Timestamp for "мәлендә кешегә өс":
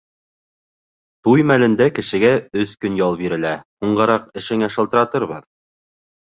1.51-2.75